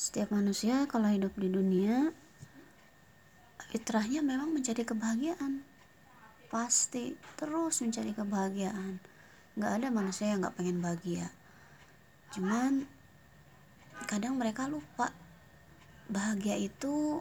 [0.00, 2.08] setiap manusia kalau hidup di dunia
[3.68, 5.60] fitrahnya memang mencari kebahagiaan.
[6.48, 8.96] Pasti terus mencari kebahagiaan.
[9.60, 11.28] Nggak ada manusia yang nggak pengen bahagia.
[12.32, 12.88] Cuman
[14.08, 15.12] kadang mereka lupa
[16.08, 17.20] bahagia itu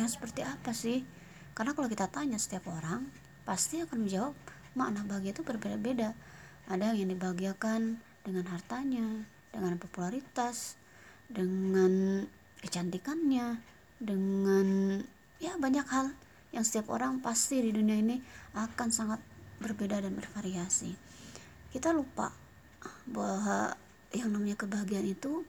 [0.00, 1.04] yang seperti apa sih?
[1.52, 3.12] Karena kalau kita tanya setiap orang
[3.44, 4.32] pasti akan menjawab
[4.72, 6.16] makna bahagia itu berbeda-beda.
[6.64, 10.80] Ada yang dibahagiakan dengan hartanya dengan popularitas
[11.34, 12.22] dengan
[12.62, 13.58] kecantikannya
[13.98, 14.66] dengan
[15.42, 16.14] ya banyak hal
[16.54, 18.22] yang setiap orang pasti di dunia ini
[18.54, 19.18] akan sangat
[19.58, 20.94] berbeda dan bervariasi
[21.74, 22.30] kita lupa
[23.10, 23.74] bahwa
[24.14, 25.42] yang namanya kebahagiaan itu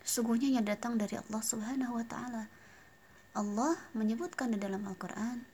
[0.00, 2.48] sungguhnya yang datang dari Allah Subhanahu wa taala.
[3.36, 5.44] Allah menyebutkan di dalam Al-Qur'an,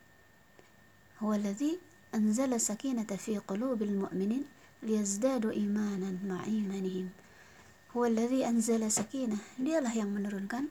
[1.19, 1.77] "Huwallazi
[2.15, 4.47] anzala sakinata fi qulubil mu'minin
[4.87, 6.47] liyazdadu imanan ma'a
[7.97, 10.69] imanihim." Huwallazi anzala sakinah, dialah yang menurunkan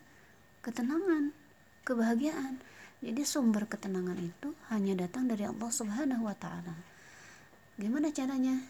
[0.62, 1.34] ketenangan,
[1.82, 2.62] kebahagiaan.
[3.02, 6.78] Jadi sumber ketenangan itu hanya datang dari Allah Subhanahu wa taala.
[7.82, 8.62] Gimana caranya?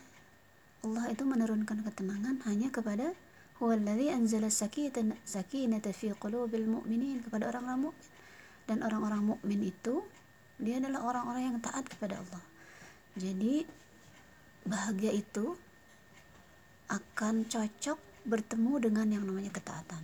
[0.88, 3.12] Allah itu menurunkan ketenangan hanya kepada
[3.60, 7.92] huwallazi anzala sakinata fi qulubil mu'minin kepada orang-orang
[8.66, 10.04] dan orang-orang mukmin itu
[10.60, 12.44] dia adalah orang-orang yang taat kepada Allah.
[13.20, 13.68] Jadi
[14.66, 15.60] bahagia itu
[16.88, 20.04] akan cocok bertemu dengan yang namanya ketaatan.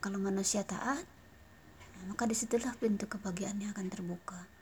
[0.00, 1.04] Kalau manusia taat,
[2.08, 4.57] maka di situlah pintu kebahagiaannya akan terbuka